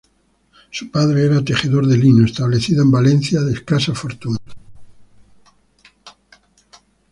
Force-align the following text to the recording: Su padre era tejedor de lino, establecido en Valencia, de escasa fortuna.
Su 0.71 0.89
padre 0.89 1.27
era 1.27 1.43
tejedor 1.45 1.85
de 1.85 1.95
lino, 1.95 2.25
establecido 2.25 2.81
en 2.81 2.89
Valencia, 2.89 3.39
de 3.41 3.53
escasa 3.53 3.93
fortuna. 3.93 4.39